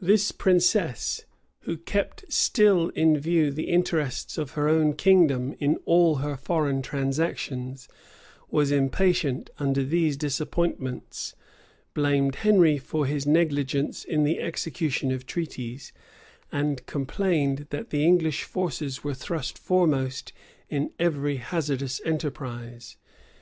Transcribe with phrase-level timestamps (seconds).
[0.00, 1.26] This princess,
[1.64, 6.80] who kept still in view the interests of her own kingdom in all her foreign
[6.80, 7.86] transactions,
[8.50, 11.34] was impatient under these disappointments,
[11.92, 15.92] blamed Henry for his negligence in the execution of treaties,
[16.50, 20.32] and complained that the English forces were thrust foremost
[20.70, 22.96] in every hazardous enterprise.